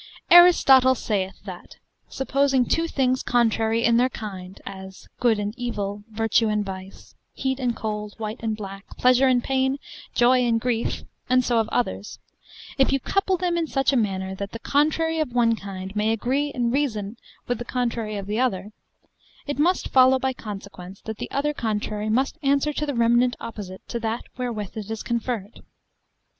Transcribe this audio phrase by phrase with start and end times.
[0.31, 1.75] Aristotle saith that,
[2.09, 7.59] supposing two things contrary in their kind, as good and evil, virtue and vice, heat
[7.59, 9.77] and cold, white and black, pleasure and pain,
[10.15, 12.17] joy and grief, and so of others,
[12.79, 16.47] if you couple them in such manner that the contrary of one kind may agree
[16.47, 17.15] in reason
[17.45, 18.71] with the contrary of the other,
[19.45, 23.87] it must follow by consequence that the other contrary must answer to the remanent opposite
[23.87, 25.61] to that wherewith it is conferred.